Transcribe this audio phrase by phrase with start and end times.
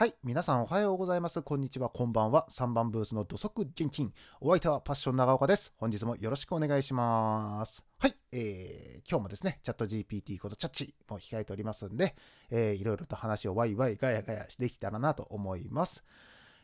[0.00, 0.14] はい。
[0.24, 1.42] 皆さんおはようございます。
[1.42, 1.90] こんにちは。
[1.90, 2.46] こんばんは。
[2.48, 4.14] 3番ブースの土足現金。
[4.40, 5.74] お相手はパッション長岡です。
[5.76, 7.84] 本日もよろしくお願いします。
[7.98, 8.14] はい。
[8.32, 12.14] えー、今日もですね、チャット GPT ことチャッチも控えておりますんで、
[12.48, 16.02] えー、いろいろと話をワイワイガヤガヤしできたらなと思います。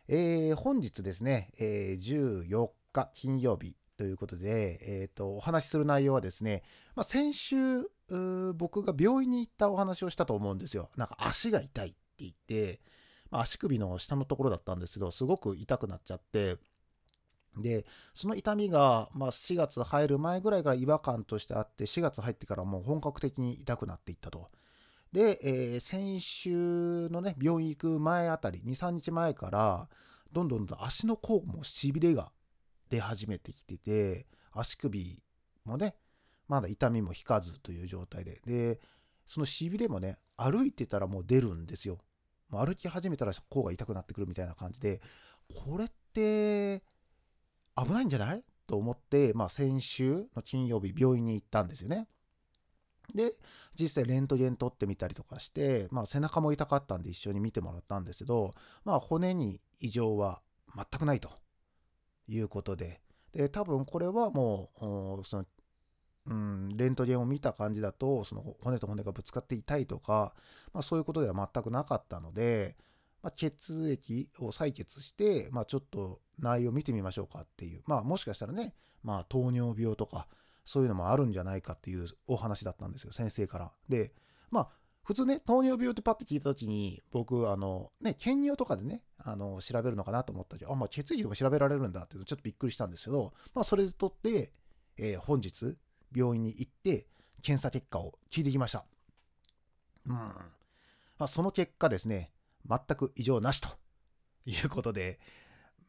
[0.08, 6.62] えー、本日ですね、えー、14日金曜日ということで、えっ、と、お話しする内容はですね、
[6.94, 7.56] まあ、先週、
[8.54, 10.88] 僕が病院に行ったお話をしたと思うんですよ。
[10.96, 12.80] なんか足が痛いって言って、
[13.40, 16.56] 足首の下のところだったんですけど、すごく痛くなっちゃって、
[17.56, 24.50] で、その痛みが、まあ、4月入る前ぐらいから違和感としてあって、4月入ってからもう本格的に痛くなっていったと。
[25.12, 29.88] で、えー先週のね、病院行く前あたり、2、3日前から、
[30.32, 32.30] どんどんどん足の甲もしびれが
[32.90, 35.22] 出始めてきてて、足首
[35.64, 35.96] もね、
[36.48, 38.40] まだ痛みも引かずという状態で。
[38.44, 38.80] で、
[39.26, 41.98] そのしびれもね、歩いてたらもう出るんですよ。
[42.50, 45.00] 歩き始めたら甲が痛くなってくるみたいな感じで、
[45.64, 46.82] これって
[47.76, 48.44] 危ないんじゃない？
[48.66, 52.08] と思って、まあ、先週の金曜日、病院に行ったんですよね。
[53.14, 53.30] で、
[53.78, 58.50] 実際レントゲン取ってみたりとかして、まあ、背中も痛かったんで一緒に見てもらったんですけど、
[58.84, 60.42] まあ、骨に異常は
[60.74, 61.30] 全くないと
[62.26, 63.00] いうことで、
[63.32, 64.70] で、多分これはも
[65.20, 65.44] う、その、
[66.28, 70.34] うん、レントゲンを見た感じだと、その骨と骨がぶつかって痛いとか、
[70.72, 72.76] まあ、そういうことでは全くなかったので、
[73.22, 80.26] まあ、血液を採血して、まあ、ちょっと内容を見てみましょうかっていう、まあ、もしかしたらね、まあ、糖尿病とか、
[80.64, 83.72] そういうのもあるんじゃないかっていうお話だったんですよ、先生から。
[83.88, 84.12] で、
[84.50, 84.68] まあ、
[85.04, 94.52] 普通ね、糖尿病ってパッて聞いたときに、僕、あの、ね、検尿とかでね、あの、調べるのかなと思ったり、あ、まあ、血液とか調べられるんだっていうのちょっとびっくりしたんですけど、まあ、それで取って、
[94.98, 95.78] えー本日、
[96.16, 97.06] 病院に行って、
[97.42, 98.84] 検査結果を聞いてきました。
[100.06, 100.14] うん。
[100.14, 100.32] ま
[101.20, 102.32] あ、その結果ですね、
[102.68, 103.68] 全く異常なしと
[104.46, 105.20] いうことで、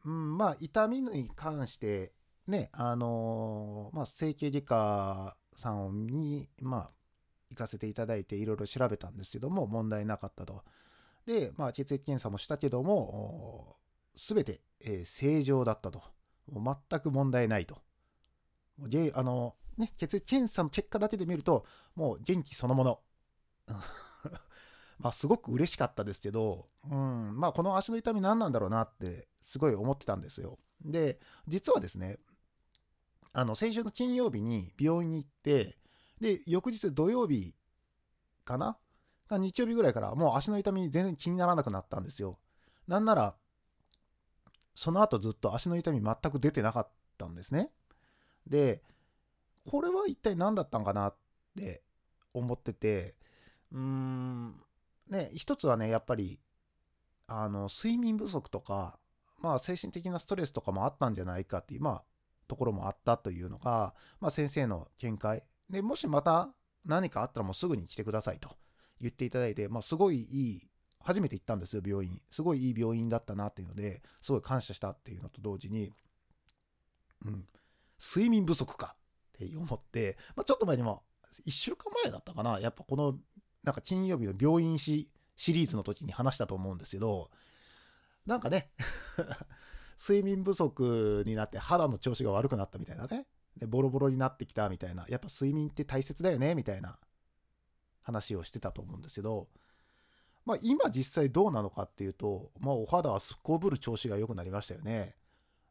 [0.04, 2.12] うん、まあ、痛みに関して、
[2.46, 6.92] ね、あのーまあ、整形外科さんに、まあ、
[7.50, 10.62] 行かせていただいて、いろいろ調べたんですけども、問題なかったと。
[11.26, 13.76] で、まあ、血液検査もしたけども、
[14.16, 16.02] すべて、えー正常だったと。
[16.50, 17.76] 全く問題ないと。
[18.78, 23.00] もうげあのね、血液検査の結果だけで見ると、もう元気そのもの。
[24.98, 30.58] まあ、すごく嬉しかったですけど、うん、まあ、この足の痛み何なんだろうなって、すごい思ってたんですよ。
[30.80, 32.18] で、実はですね、
[33.32, 35.78] あの、先週の金曜日に病院に行って、
[36.20, 37.54] で、翌日土曜日
[38.44, 38.76] かな？
[39.28, 42.38] が日曜日ぐらいからもう足の痛み全然気にならなくなったんですよ。
[42.86, 43.36] なんなら、
[44.74, 46.88] その後ずっと足の痛み全く出てなかっ
[47.18, 47.70] たんですね。
[48.46, 48.82] で、
[49.68, 51.16] これは一体何だったんかなっ
[51.56, 51.82] て
[52.32, 53.16] 思ってて、
[53.70, 54.54] うーん、
[55.10, 56.40] ね、一つはね、やっぱり、
[57.26, 58.98] あの、睡眠不足とか、
[59.40, 62.04] まあ、精神的なストレスとかもあったんじゃないかっていう、まあ、
[62.46, 65.42] ところもあったというのが、まあ、先生の見解。
[65.68, 66.48] で、もしまた
[66.86, 68.56] 何かあったらもうすぐに来てくださいと
[69.00, 72.20] 言っていただいて、まあ、すごいいい、初めて行ったんですよ、病院。
[72.30, 75.92] すごいいい病院だったなっていうので、すごい感謝したっていうのと同時に、
[77.26, 77.46] うん、
[78.00, 78.96] 睡眠不足か
[79.44, 81.02] って思って、まあ、ちょっと前にも、
[81.46, 83.18] 1週間前だったかな、やっぱこの、
[83.62, 87.30] なんか金曜日の病院シシリーズの時に話したと思うんですけど、
[88.26, 88.72] なんかね、
[89.98, 93.26] 睡眠不足になって肌の調子が悪くなったみたいなね。
[93.56, 95.06] で、ボロボロになってきたみたいな。
[95.08, 96.98] やっぱ睡眠って大切だよねみたいな
[98.02, 99.48] 話をしてたと思うんですけど、
[100.44, 105.16] まあ今実際どうなのかっていうと、まあお肌はすっこぶる調子が良くなりましたよね。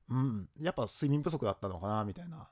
[0.09, 0.49] うん。
[0.59, 2.49] やっぱ睡眠不足だったのかなみたいな。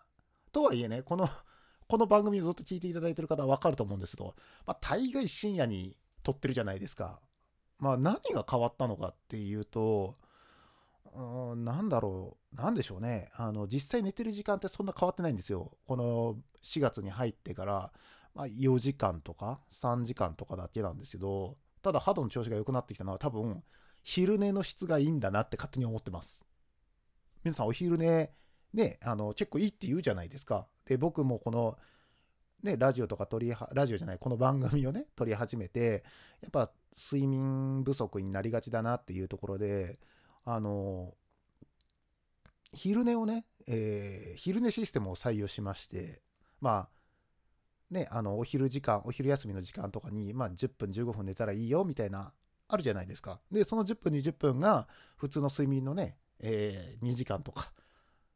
[0.55, 1.27] とはいえね、この、
[1.89, 4.33] この番組をずっと聞いていただいてる方はわかると思うんですけど、
[4.65, 7.19] まあ大概深夜に撮ってるじゃないですか。
[7.77, 10.15] まあ何が変わったのかっていうと、
[11.13, 13.29] うんなんだろう、なんでしょうね。
[13.35, 15.77] あの、実際寝てる時間ってそんな変わってないんですよ。
[15.85, 17.91] この4月に入ってから、
[18.33, 23.61] まあ、4時間とか3時間とかだけなんですけど、ただ肌の調子が良くなってきたのは多分、
[24.03, 26.45] 昼寝の質がいいんだなって勝手に思ってます。
[27.43, 28.33] 皆さんお昼寝、
[28.75, 30.67] ね、あの、結構いいって言うじゃないですか。
[30.85, 31.77] で、僕もこの、
[32.61, 36.03] ね、ラジオとか撮り、ラジオじゃない、この番組をね、撮り始めて、
[36.41, 39.99] やっぱ睡眠不足になりがちだなっていうところで、
[40.43, 41.15] あの、
[42.73, 46.21] 昼寝をね、えー昼寝システムを採用しまして、
[46.59, 46.89] まあ、
[47.89, 52.33] ね、あの、お昼時間、お昼休みの時間とかに、まあ、10分、15分寝たらいいよ、みたいな、
[52.67, 53.39] あるじゃないですか。
[53.51, 57.71] で、その10分、20分が、普通の睡眠のね、えー2時間とか、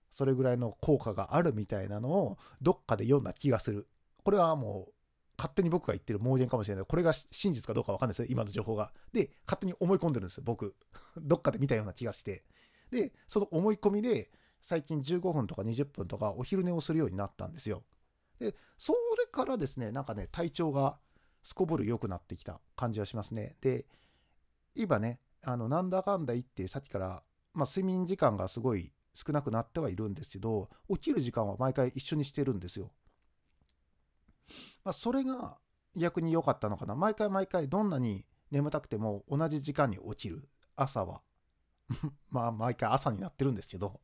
[0.10, 3.88] それぐらいの効果があるみたいなのを、どっかで読んだ気がする。
[4.24, 4.94] これはもう、
[5.38, 6.86] 勝手に僕が言ってる盲言かもしれない。
[6.86, 8.28] これが真実かどうかわかんないですよ。
[8.30, 8.92] 今の情報が。
[9.14, 10.76] で、勝手に思い込んでるんですよ、僕。
[11.18, 12.44] どっかで見たような気がして。
[12.92, 17.84] で、その思い込みで、最近15分とか20分とかお昼寝をするようになったんですよ。
[18.40, 21.00] で、それからですね、なんかね、体調が
[21.42, 23.56] すこぶる良くなってきた感じはしますね。
[23.62, 23.86] で、
[24.76, 27.24] 今ね、あの、なんだかんだ言って、さっきから、
[27.54, 32.92] まあ、睡眠時間がすごい少なくなってはいるんですけど、起きる時間は毎回一緒にしてるんですよ。
[34.84, 35.58] まあ、それが
[35.96, 36.96] 逆に良かったのかな。
[36.96, 40.48] 毎回毎回どんなに眠たくても同じ時間に起きる。
[40.76, 41.22] 朝は。
[42.30, 44.02] まあ毎回朝になってるんですけど。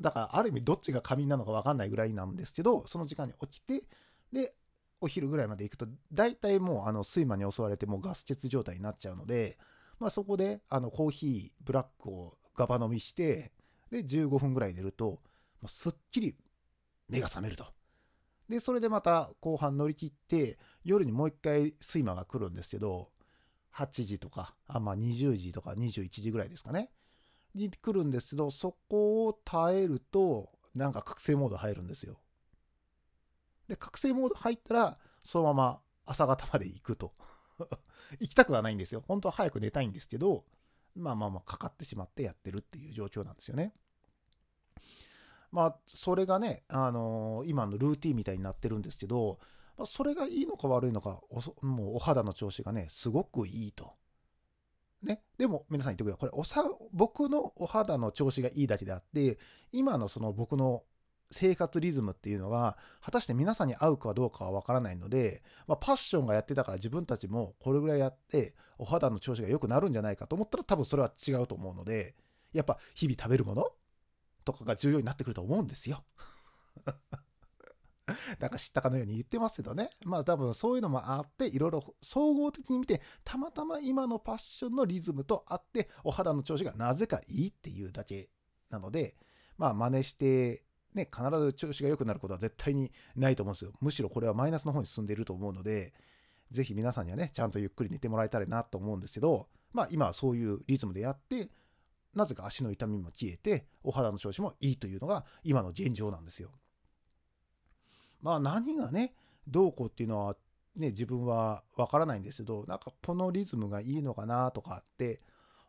[0.00, 3.86] だからある意味どっちが仮眠なのか分かんないぐらいなんですけど、その時間に起きて、
[4.32, 4.54] で、
[5.00, 9.58] お昼ぐらいまで行くと、大体もうあの睡魔に襲われてもうガス欠状態になっちゃうので、
[9.98, 13.52] まあそこであのコーヒー、ブラックをガバ飲みして、
[13.92, 15.20] で、15分ぐらい寝ると、
[15.66, 16.34] すっきり
[17.08, 17.66] 目が覚めると。
[18.48, 23.10] で、それでまた後半乗り切って、夜にもう一回睡魔が来るんですけど、
[23.74, 26.90] 8時とか、あまあ、20時とか21時ぐらいですかね。
[27.54, 32.18] に来るんですけど、そこを耐えると、なんか覚醒モード入るんですよ。
[33.68, 37.12] で、覚醒モード入ったら、そのまま朝方まで行くと。
[38.18, 39.04] 行きたくはないんですよ。
[39.06, 40.46] 本当は早く寝たいんですけど、
[40.94, 43.72] まあまあまあかかってしまってやってるっていう状況なんですよね。
[45.50, 49.38] まあ、それがね、あのー、今のルーティンみたいになってるんですけど、
[49.76, 51.20] まあ、それがいいのか悪いのか、
[51.60, 53.92] もうお肌の調子がね、すごくいいと。
[55.02, 55.20] ね？
[55.36, 56.30] でも、皆さん言ってください。
[56.30, 59.38] これ、おさ、僕のお肌の調子がいいだけであって、
[59.72, 60.84] 今のその僕の
[61.32, 72.14] 生活リズムっていうのが、果たして皆さんに合うかどうかはわからないので、まあ、パッションがやってたから自分たちもこれぐらいやって、お肌の調子が良くなるんじゃないかと思ったら多分それは違うと思うので、
[72.52, 73.66] やっぱ日々食べるもの？
[74.44, 76.04] とかが重要になってくると思うんですよ。
[78.40, 79.90] なんか知ったかのように言ってますけどね。
[80.04, 88.28] まあ多分そういうのもあって、いろいろ総合的に見て、たまたま今のパッションのリズムとあって、お肌の調子がなぜかいいっていうだけ
[88.70, 89.16] なので、
[89.56, 90.64] まあ真似して、
[90.94, 93.72] ね、必ず調子が良くなることは絶対にないと思うんですよ。
[93.80, 95.94] むしろこれはマイナスの方に進んでいると思うので、
[96.50, 101.50] ぜひ皆さんにはね、ちゃんとゆっくり寝てもらえたらなと思うんですけど、まあ今はそういうリズムでやって、
[102.14, 106.50] なぜか足の痛みも消えて、お肌の調子もいいというのが今の現状なんですよ。
[108.20, 109.14] まあ何がね、
[109.48, 110.36] どうこうっていうのは
[110.76, 115.20] ね、自分はわからないんですけど、なんかこのリズムがいいのかなとかって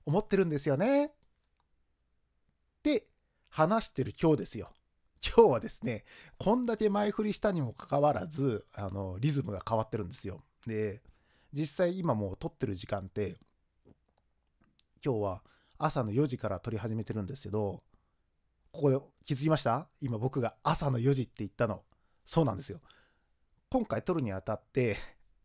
[0.05, 1.05] 思ってるんですよね。
[1.07, 1.11] っ
[2.83, 3.07] て
[3.49, 4.73] 話してる今日ですよ。
[5.25, 6.03] 今日はですね、
[6.37, 10.43] こんだけ前振りしたにもかかわらず、あの、リズムが変わってるんですよ。
[10.67, 11.01] で、
[11.53, 13.37] 実際今もう撮ってる時間って、
[15.03, 15.43] 今日は
[15.77, 17.83] 朝の4時から撮り始めてるんですけど、
[18.71, 19.87] ここで気づきました？
[20.01, 21.83] 今僕が朝の4時って言ったの。
[22.25, 22.81] そうなんですよ。
[23.69, 24.97] 今回撮るにあたって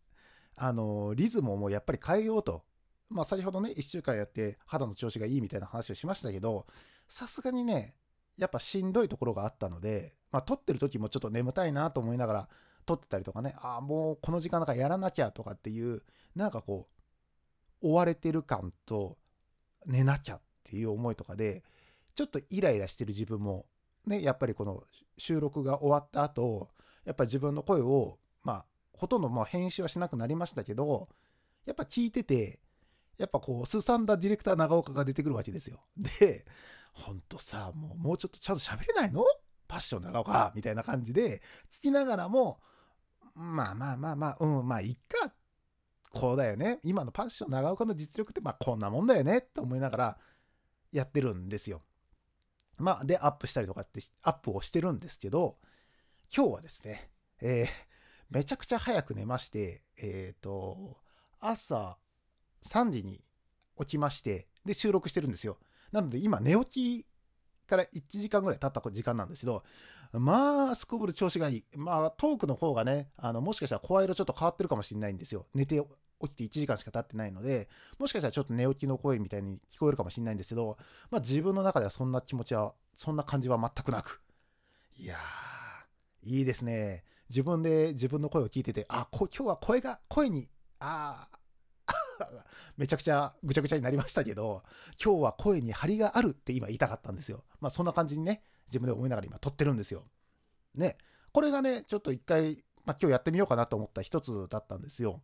[0.57, 2.65] あの、リズムをもうやっぱり変えようと。
[3.09, 6.67] まあ先ほどね、1週間やって肌の調子がいいみたいな話をしましたけど、
[7.07, 7.95] さすがにね、
[8.38, 12.49] やっぱしんどいところがあったので、まあ撮ってる時もちょっと眠たいなと思いながら
[12.87, 16.02] 撮ってたりとかね、ああ、もうこの時間だからやらなきゃとかっていう、
[16.35, 16.87] なんかこ
[17.82, 19.19] う、追われてる感と、
[19.87, 21.62] 寝なきゃっていう思いとかで、
[22.14, 23.67] ちょっとイライラしてる自分も、
[24.06, 24.82] ね、やっぱりこの
[25.17, 26.70] 収録が終わった後、
[27.05, 31.08] やっぱ自分の声を、まあ、ほとんどまあ編集はしなくなりましたけど、
[31.64, 32.61] やっぱ聞いてて、
[33.19, 35.81] やっぱこう、すさんだディレクター長岡が出てくるわけですよ。
[35.96, 36.44] で、
[36.99, 39.25] ほんとさ、もうもうちょっとちゃんと喋れないの？
[39.67, 42.59] パッション長岡みたいな感じで、聞きながらも、
[43.35, 45.33] まあまあまあまあ、うん、まあいっか
[46.11, 46.81] こうだよね。
[46.83, 50.19] 今のパッション長岡の実力ってまあこんなもんだよねって思いながら
[50.90, 51.83] やってるんですよ。
[52.78, 55.59] まあでアップしたりとかってアップをしてるんですけど、
[56.35, 57.11] 今日はですね、
[57.43, 57.69] えー、
[58.31, 60.97] めちゃくちゃ早く寝まして、えっ、ー、と、
[61.40, 61.99] 朝
[62.64, 63.23] 3時に
[63.78, 65.59] 起きまして、で収録してるんですよ。
[65.92, 67.07] なので今寝起き
[67.68, 69.62] から1時間ぐらい経った時間なんですけど、
[70.12, 71.64] まあ、すこぶる調子がいい。
[71.76, 75.47] まあ、トークの方がね、あの、もしかしたら声色ちょっと変わってるかもしれないんですよ。
[75.54, 75.80] 寝て
[76.21, 77.68] 起きて1時間しか経ってないので、
[77.99, 80.78] もしかしたらちょっと寝起きの声みたいに聞こえるかもしれないんですけど、
[81.11, 84.23] まあ自分の中ではそんな気持ちは、そんな感じは全くなく。
[84.97, 87.04] いやー、いいですね。
[87.28, 90.49] 自分で自分の声を聞いてて、あ、こ今日は声が、声に、
[90.80, 91.28] あ
[92.77, 94.63] めちゃくちゃぐちゃぐちゃになりましたけど、
[95.03, 97.45] 今日は声に張りがあるって今言いたかったんですよ。
[97.61, 100.05] まあそんな感じにね、自分で思いながら今撮ってるんですよ。
[100.75, 100.97] ね。
[101.33, 105.23] これがね、ちょっと一回、まあ今日やってみようかなと思った一つだったんですよ。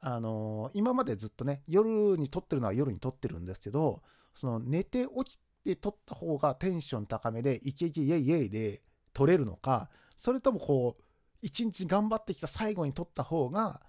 [0.00, 4.02] あのー、今までずっとね、夜に撮ってるのは夜に撮ってるんですけど、
[4.34, 8.82] その寝て起きて撮った方がテンション高めで、イケイケイエイイエイで
[9.14, 11.02] 撮れるのか、それともこう、
[11.40, 13.80] 一日頑張ってきた最後に撮った方が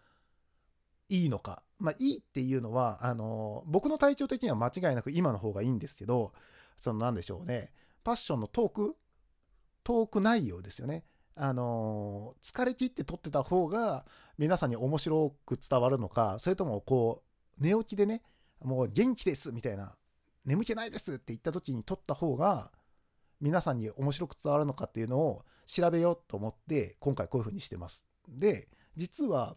[1.10, 1.64] いいのか。
[1.80, 6.34] まあ、いいっていうのは、あの、僕の体調的には間違いなく今の方がいいんですけど、
[6.78, 7.72] そのなんでしょうね。
[8.04, 8.96] パッションのトーク、
[9.84, 11.04] トーク内容ですよね。
[11.38, 14.06] あの疲れ切って撮ってた方が
[14.38, 17.24] 皆さんに面白く伝わるのか、それともこ
[17.60, 18.22] う、寝起きでね、
[18.62, 19.98] もう元気ですみたいな、
[20.46, 22.72] 眠気ないですって言った時に撮った方が、
[23.42, 28.06] 皆さんに面白く伝わるのかっていうのを調べようと思って今回こういう風にしてます。
[28.28, 29.56] で実は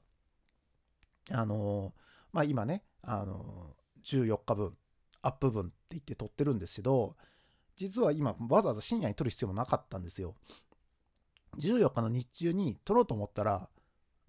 [1.30, 1.92] あの
[2.38, 4.76] まあ今ねあの14日分
[5.22, 7.16] アップ分って言って撮ってるんですけど
[7.74, 10.36] 実は今わざわざ深夜に撮る必要もなかったんですよ。
[11.58, 13.68] 14日の日中に撮ろうと思ったら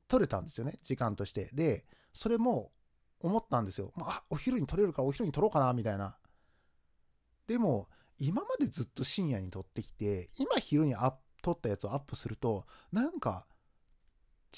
[0.07, 1.51] 撮れたんですよね時間として。
[1.53, 2.71] でそれも
[3.19, 3.93] 思ったんですよ。
[3.95, 6.17] まあお昼に撮れるからお昼に撮ろうかなみたいな。
[7.45, 13.45] でも今までずっと深夜に撮ってきて今昼にア撮ったやつをアップするとなんか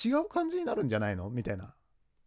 [0.06, 1.30] 違う感じになるんじゃないの？
[1.30, 1.76] みたいな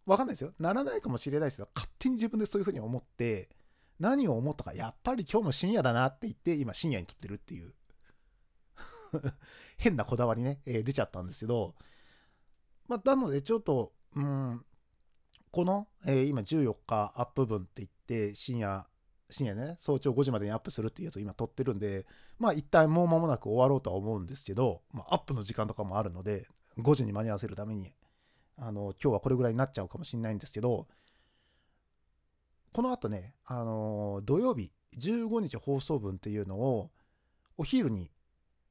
[0.07, 0.53] わかんないですよ。
[0.59, 1.69] ならないかもしれないですよ。
[1.75, 3.49] 勝手に自分でそういうふうに思って
[3.99, 7.73] 何を思ったかやっぱり今日も深夜だなって言って今深夜に撮ってるっていう。
[9.79, 11.75] 変なこだわりね、えー、出ちゃったんですけど。
[12.87, 14.65] まあなのでちょっとうん
[15.51, 18.87] この、えー、今14日アップ分って言って深夜
[19.31, 22.07] 深夜ね、早朝5時までにアップするっていうやつを今撮ってるんで、
[22.39, 26.47] まあ一旦もう間もなく終わろうとは思うんですけど、まあ、アップの時間とかもあるので、
[26.79, 27.93] 5時に間に合わせるために、
[28.57, 30.87] あの、今日はこれぐらいになっちゃうかもしれないんですけど、
[32.73, 36.91] この後ね、あの土曜日15日放送分っていうのを
[37.57, 38.11] お昼に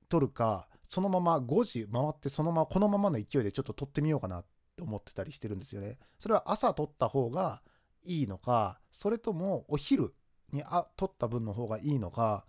[0.10, 5.98] 撮るか、そのまま5時回ってそのままこのままの勢いでちょっと撮ってみようかなって思ってたりしてるんですよね。
[6.20, 7.64] それは朝撮った方が
[8.04, 10.14] いいのか、それともお昼
[10.54, 12.46] にあ取った分の方がいいのか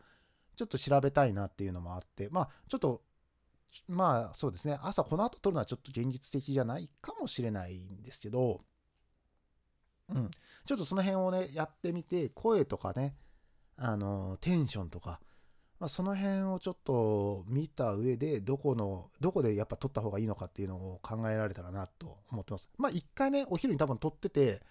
[0.56, 3.02] ちょっと調べたいなっていうのもあってまあちょっと
[3.88, 4.78] まあそうですね。
[4.82, 8.60] 朝この後取るのはちょっと現実的じゃないかもしれないんですけど
[10.08, 10.30] うん。
[10.64, 13.14] ちょっとその辺をねやってみて声とかね
[13.76, 15.20] あのテンションとか、
[15.80, 22.68] まあ、その辺をちょっと見た上でどこのどこでやっぱ撮った方がいいのかっていうのを考えられたらなと思ってます。
[22.78, 24.62] まあ一回ねお昼に多分撮ってて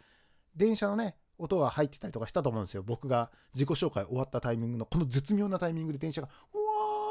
[0.56, 2.84] 電車のね音が入ってたりとかしたと思うんですよ。
[2.84, 6.30] 僕が自己紹介終わったタイミングの、この絶妙なタイミングで電車が、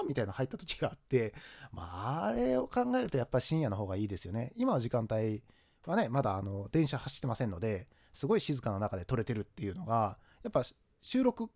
[0.07, 1.35] みたいな入った時があって、
[1.73, 1.83] ま
[2.23, 4.53] あ、あれを考えるとやっぱ深夜の方がいいですよね。
[4.57, 5.43] 今の時間帯
[5.87, 10.63] はね、まだあの、電車走ってませんので、すごい静かな中で撮れてるっていうのが、やっぱ
[11.01, 11.51] 収録、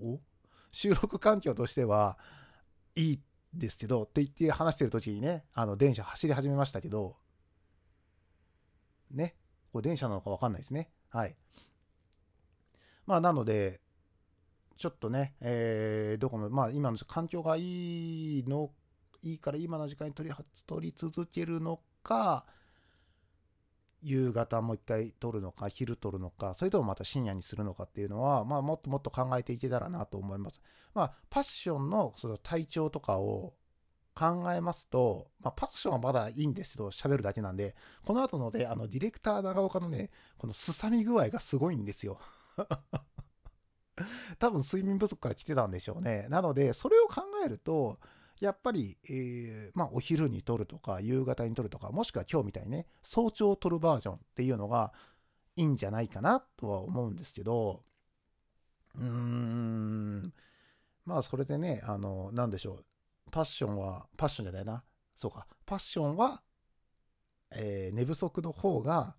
[0.00, 0.20] お？
[0.70, 2.16] 収録環境としては
[2.94, 3.20] いい
[3.52, 7.16] ですけど、って言って話してる時にね、あの、電車走り始めましたけど、
[9.10, 9.34] ね、
[9.72, 10.92] これ電車なのかわかんないですね。
[11.08, 11.36] はい。
[13.06, 13.80] まあ、なので、
[14.80, 18.70] ちょっとね、えー、どこも、まあ、今の環境がいいの、
[19.20, 20.30] いいから今の時間に撮り
[20.66, 22.46] 撮り続けるのか、
[24.00, 30.62] 夕方もう一回撮るのか、昼撮るのか、それともまた深夜にするのかっていうのは、まあ、もっともっと考えていけたらなと思います。
[30.94, 33.52] まあ、パッションのその体調とかを
[34.14, 40.08] 考えますと、まあ、パッションはまだいいんですけど、喋るだけなんで、この後ので、あの、ディレクター長岡のね、
[40.38, 42.18] このすさみ具合がすごいんですよ。
[44.38, 46.26] 多分睡眠不足から来てたんでしょうね。
[46.28, 47.98] なので、それを考えると、
[48.40, 54.94] やっぱり、えー、まあ、お昼に撮るとか、夕方に撮るとか、もしくは今日みたいにね、早朝撮るバージョンっていうのが
[55.56, 57.84] いいんじゃないかなとは思うんですけど、
[58.94, 60.32] うーん、
[61.04, 62.84] まあ、それでね、あの、なんでしょう。
[63.30, 64.84] パッションは、パッションじゃないな。
[65.14, 65.46] そうか。
[65.66, 66.42] パッションは、
[67.54, 69.16] えー、寝不足の方が、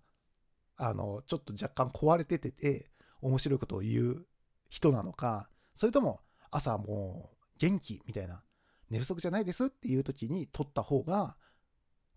[0.76, 4.26] あの、ちょっと若干壊れててて、面白いことを言う
[4.72, 8.42] 人なのか、それとも朝もう元気みたいな、
[8.88, 11.36] 寝不足じゃないですっていう時に撮った方が、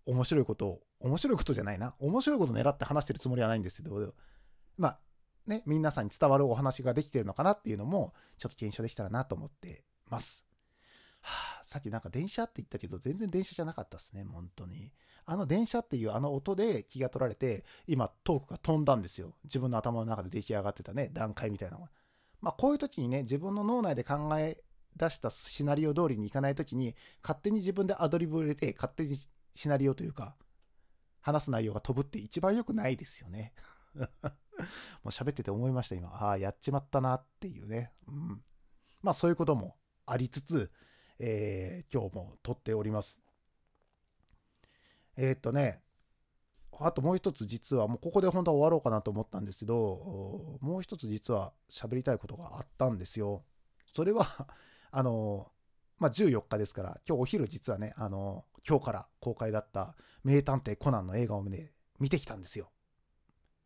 [0.06, 1.94] 面白いことを、面白いことじゃないな。
[1.98, 4.14] 面白いことを狙って話してるつもりはないんですけど、
[4.78, 5.00] まあ、
[5.46, 10.46] ね、皆さんに伝わるお話ができてるのかなっていうのも、ちょっと検証できたらなと思ってます。
[11.20, 14.92] はあ、さっきなんか電車って言ったけど、全然電車じゃなかったっすね、本当に。
[15.26, 19.34] あの電車っていうあの音で気が取られて、今トークが飛んだんですよ。
[19.44, 21.90] 自分の頭の中で出来上がってたね、段階みたいなのが。
[22.46, 24.62] まあこういう時にね、自分の脳内で考え
[24.94, 29.16] 出したシナリオ通りにいかない時に、勝手に自分でアドリブを入れて、勝手に
[29.56, 30.36] シナリオというか、
[31.20, 33.52] 話す内容が飛ぶって一番良くないですよね。
[33.98, 33.98] も
[35.06, 36.08] う喋ってて思いました、今。
[36.10, 37.90] ああ、やっちまったなっていうね。
[38.06, 38.44] うん。
[39.02, 39.76] まあそういうことも
[40.06, 40.70] ありつつ、
[41.18, 43.20] えー、今日も撮っております。
[45.16, 45.82] えー、っとね、
[46.80, 53.44] あともう一つ実は、もうここで本当は終わろうかなと思ったんですけど、もう一つ実は喋りたいことがあったんですよ。
[53.92, 54.26] それは
[54.90, 55.50] あの、
[55.98, 62.70] まあ、14日ですから、今日お昼実はね、あの、今日から公開だった名探偵コナンの映画をね、見てきたんですよ。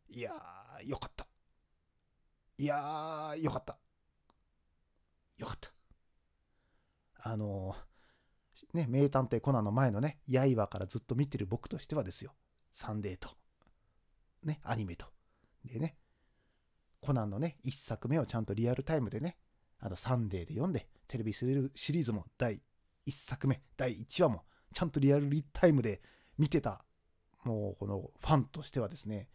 [0.09, 1.26] いやー、よかった。
[2.59, 3.79] いやー、よかった。
[5.38, 5.73] よかった。
[7.23, 7.75] あの
[8.73, 12.35] ね、名探偵コナンの前のね、刃からずっと見てる僕としてはですよ。
[12.72, 13.30] サンデーと、
[14.44, 15.06] ね、アニメと。
[15.64, 15.96] でね、
[17.00, 19.36] コナンのね、1作目をちゃんとリアルタイムでね、
[19.78, 22.62] あの、サンデーで読んで、テレビシリーズも第
[23.06, 26.00] 1作目、第1話も、ちゃんとリアルタイムで
[26.38, 26.84] 見てた、
[27.44, 29.28] もうこのファンとしてはですね、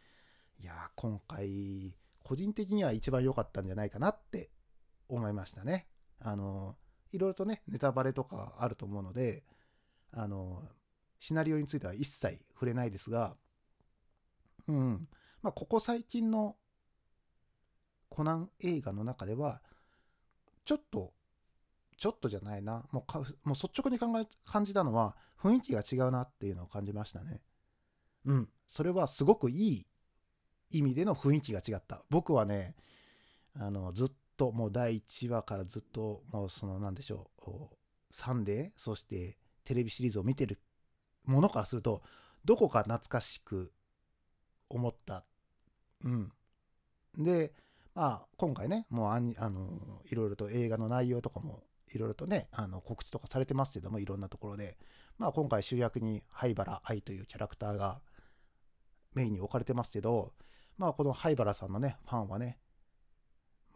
[0.59, 4.49] いやー今回、個人的には一番良かったんじゃないかなって
[5.09, 5.87] 思いましたね。
[6.19, 6.75] あの、
[7.11, 9.43] いろいろとね、ネタバレとかあると思うので、
[10.11, 10.63] あの、
[11.19, 13.35] シナリオについては一切触れないですが、
[14.67, 15.07] うん、
[15.41, 16.55] まあ、ここ最近の
[18.09, 19.61] コナン映画の中では、
[20.63, 21.13] ちょっと、
[21.97, 27.41] ちょっとじゃないな、もうかもう率直に考え感じたのは、雰囲気が違うなっていうのを感じましたね。
[28.25, 29.87] うん、それはすごくいい
[30.71, 32.03] 意味での雰囲気が違った。
[32.09, 32.75] 僕はね、
[33.57, 37.51] あのずっともう第1話からずっともうそのなんでしょう
[38.11, 40.59] サンデーそしてテレビシリーズを見てる
[41.25, 42.01] ものからすると
[42.43, 43.71] どこか懐かしく
[44.69, 45.25] 思った。
[46.03, 46.31] うん。
[47.17, 47.53] で、
[47.93, 51.63] まあ今回ね、もうああのいろいろと映画の内容とかも
[51.93, 54.77] いろいろとね、あの告知とかされてますけども、いろんなところで、
[55.17, 58.01] まあ今回主役に灰原愛というキャラクターが
[59.13, 60.33] メインに置かれてますけど、
[60.77, 62.59] まあこの灰原さんのね、ファンはね、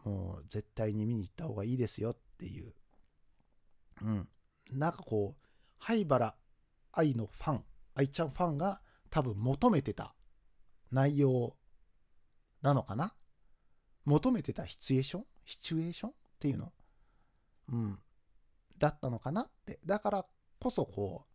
[0.04, 2.74] もう絶対に見に行った方がいいですよっていう、
[4.02, 4.28] うん。
[4.70, 5.46] なんかこう、
[5.78, 6.34] 灰原
[6.92, 8.80] 愛のファン、愛ちゃんファンが
[9.10, 10.14] 多分求めてた
[10.90, 11.56] 内容
[12.62, 13.14] なのかな？
[14.04, 15.24] 求めてたシチュエーション？
[15.44, 16.72] シチュエーションっていうの？
[17.72, 17.98] うん。
[18.78, 19.78] だったのかなって。
[19.84, 20.26] だから
[20.58, 21.26] こそこ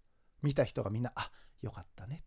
[0.43, 1.31] う、見た人がみんな、あ、
[1.61, 2.25] よかったね。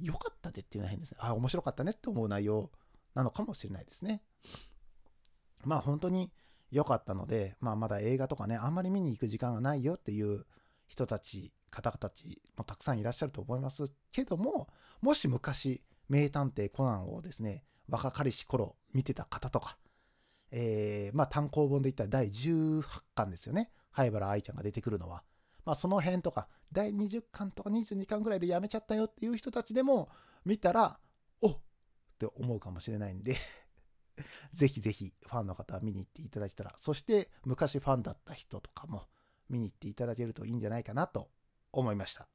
[0.00, 1.18] よかったねっていうのは変ですね。
[1.20, 2.70] あ、面白かったねって思う内容
[3.14, 4.22] なのかもしれないですね。
[5.64, 6.32] まあ本当に
[6.70, 10.44] 良かったので、まあまだ映画とかね、あんまり見に行く時間がないよっていう
[10.88, 14.68] 人たち、方々たちもたくさんいらっしゃると思いますけども、
[15.00, 19.78] もし昔、名探偵コナンをですね、若かりし頃見てた方とか、
[20.50, 22.82] えー、まあ単行本で言ったら第18
[23.14, 23.70] 巻ですよね。
[23.90, 25.24] 灰原愛ちゃんが出てくるのは。
[25.64, 30.10] まあその辺とか、第20巻とか22巻ぐらいでやめちゃったよっていう人たちでも
[30.44, 30.98] 見たら、
[31.40, 31.60] おっ
[32.26, 33.36] って思うかもしれないんで
[34.52, 39.08] ぜひぜひファンの方は見に行っていただけたら、そして昔ファンだった人とかも
[39.52, 41.30] 見に行っていただけるといいんじゃないかなと
[41.72, 42.28] 思いました。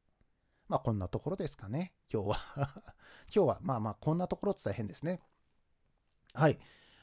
[0.68, 2.38] まあこんなところですかね、今日は
[3.34, 5.22] 今日はまあまあこんなところって言ったら変ですね。
[6.34, 6.60] はい。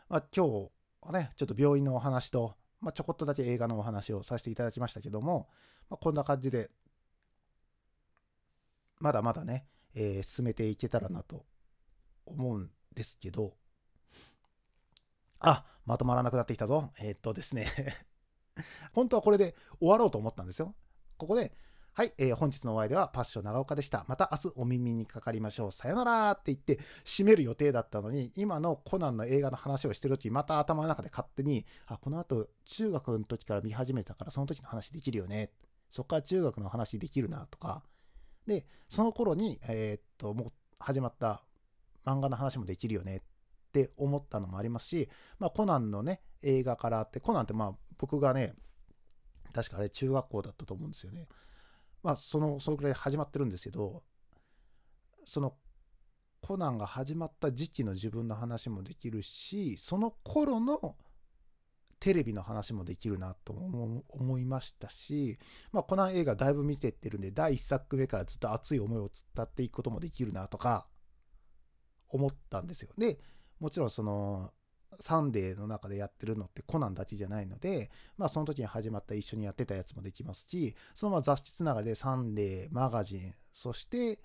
[0.09, 5.49] まあ、今日はね、ちょっと病院のお話と、まあ、ちょこっとだけ映画のお話をさせていただきましたけども、
[5.91, 6.71] まあ、こんな感じで、
[9.01, 11.47] まだまだね、えー、進めていけたらなと
[12.27, 13.57] 思うんですけど、
[15.41, 16.93] あ、まとまらなくなってきたぞ。
[17.01, 17.67] えー、っとですね
[18.93, 20.75] 本当はこれで終わろうと思ったんですよ。
[21.17, 21.57] ここで、
[21.93, 24.05] はい、えー、本日のお会いではパッション長岡でした。
[24.09, 25.73] また明日お耳にかかりましょう。
[25.73, 35.53] さよならって言って締める予定だったのに、今のコナンの映画の話をしてる時また頭の中で勝手に、あ、この後中学の時から見始めたからその時の話できるよね。
[35.89, 37.85] そっから中学の話できるなとか。
[38.47, 41.45] で、その頃に、えー、っと、もう始まった
[42.05, 43.21] 漫画の話もできるよねっ
[43.73, 48.55] て思ったのもありますし、まあ、コナンのね、映画からあって、コナンってまあ僕がね、
[49.53, 51.29] 確かあれ中学校だったと思うんですよね。
[52.03, 54.03] まあ、その、そのくらい始まってるんですけど、
[55.25, 55.57] その、
[56.43, 60.97] コナンが始まった時期の自分の話もできるし、その頃の
[62.01, 65.39] テレビの話もできるなと思いましたし、
[65.73, 70.87] まあ、コナン映画だいぶ見てってるんで、第1作目からずっと熱い思いを伝っていくこともできるなとか、
[72.11, 72.91] 思ったんですよ。
[72.99, 73.19] で、
[73.59, 74.53] もちろんその、
[75.01, 84.21] サンデーの中でやってるのってコナンだけじゃないので、まあその時に始まった一緒にやってたやつもできますし、そのまま雑誌つながりでサンデー、マガジン、そして、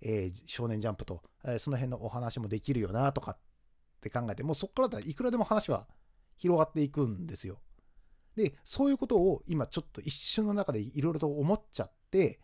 [0.00, 3.38] えー、少年ジャンプと、えー、その辺のお話もできるよなとかっ
[4.00, 5.86] て考えて、もうそこからだいくらでも話は
[6.36, 7.58] 広がっていくんですよ。
[8.36, 12.40] で、そういうことを今ちょっと一瞬の中でいろいろと思っちゃって、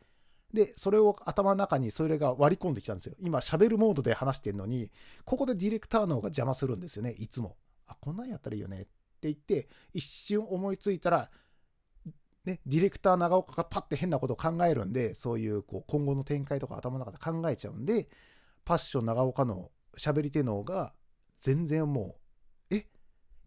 [0.52, 3.14] で、それを頭の中にそれが割り込んできたんですよ。
[3.20, 4.90] 今喋るモードで話してるのに、
[5.24, 7.56] ここでディレクターの方が邪魔するんですよね、いつも。
[7.90, 8.88] あ、こんなんやったらいいよねって
[9.22, 11.30] 言って、一瞬思いついたら、
[12.44, 18.08] ね、ディレクター長岡がパッて変なことを考えるんで、そういうこう今後の展開とか頭の中で考えちゃうんで、
[18.64, 20.94] パッション長岡の喋り手のが
[21.40, 22.16] 全然も
[22.70, 22.86] う、え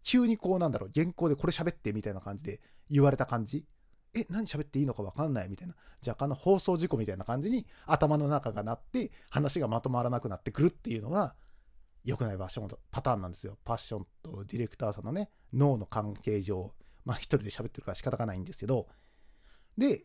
[0.02, 3.66] 急にこうなんだろう、原稿でこれ喋ってみたいな感じで言われた感じ。
[4.16, 5.74] え、何喋っていいのか分かんないみたいな、
[6.06, 11.34] 若干の放送事故みたいな感じに頭の中がなって、話がまとまらなくなってくるっていうのが、
[12.04, 13.58] 良くない場所のパターンなんですよ。
[13.64, 18.88] パッションとディレクターさんのね、脳の関係上、まあ一人で喋ってるから仕方がないんですけど、
[19.78, 20.04] で、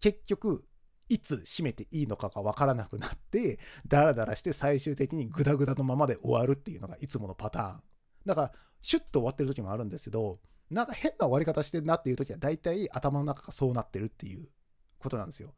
[0.00, 0.64] 結局、
[1.08, 7.82] いつ閉めていいのかがわからなくなって、ダラダラして最終的にグダグダのままで終わるっていうのがいつものパターン。
[8.26, 10.40] だから、シュッと終わってる時もあるんですけど、
[10.70, 14.48] なんか変な終わり方してるなっていう時は大体頭の中がそうなってるっていう
[14.98, 15.54] ことなんですよ。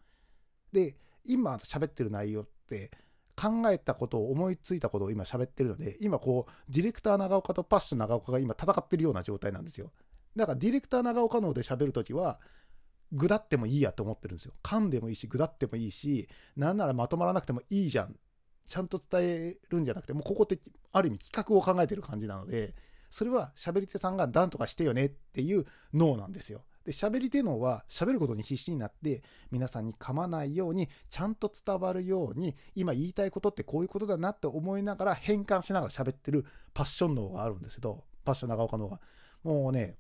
[0.73, 2.91] で、今喋ってる内容って
[3.39, 9.93] 考えたことを思いついたことを今喋ってるので、今こう、ディレクター長岡とパッション長岡が今戦ってるような状態なんですよ。
[10.35, 12.41] だからディレクター長岡ので喋るときは、
[13.13, 14.55] ぐだってもいいやって思ってるんですよ。
[14.63, 18.17] 噛んでもいいし、ぐだってもいいし、なんならまとまらなくてもいいじゃん。
[18.67, 20.59] ちゃんと伝えるんじゃなくて、もうここって
[20.93, 22.75] ある意味企画を考えてる感じなので、
[23.09, 26.65] それは喋り手さんが何とかしてよねっていう脳なんですよ。
[26.85, 39.01] で、喋り手脳は喋ることに必死になって、皆さんに噛まないように、ちゃんと伝わるように、今言いたいことってこういうことだなって思いながら変換しながら喋ってるパッション脳があるんですけど、パッション長岡脳が。
[39.43, 39.97] もうね、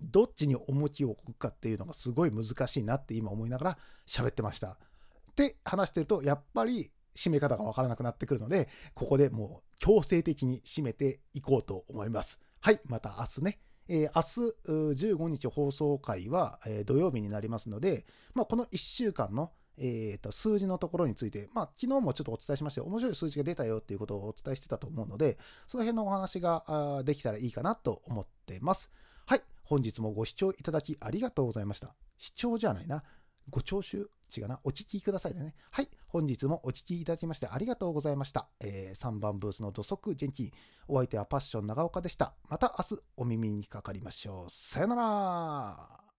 [0.00, 4.72] どっちに重きを置くかっていうのがすごい難しいなって今思いながら喋ってました。
[4.72, 12.38] って話してると、やっぱり締め方がわからなくなってくるので、ここでもう強制的に締めていこうと思います。
[12.60, 13.60] はい、また明日ね。
[13.88, 28.90] えー、明日15日放送回は、えー、土曜日になりますので、まあ、この1週間の、えー、と数字のところについて、まあ、昨日もちょっとお伝えしまして、面白い数字が出たよっていうことをお伝えしてたと思うので、その辺のお話ができたらいいかなと思ってます。
[29.26, 31.94] はい、本日もご視聴いただきありがとうございました。
[32.18, 33.02] 視聴じゃないな。
[33.50, 34.60] ご聴取違うな。
[34.64, 35.54] お聞きくださいね。
[35.70, 35.88] はい。
[36.08, 38.48] 本日もお聞きいただきましてありがとうございました。
[38.60, 40.52] えー、3番ブースの土足元気。
[40.88, 42.34] お相手はパッション長岡でした。
[42.48, 44.50] また明日お耳にかかりましょう。
[44.50, 46.11] さよなら。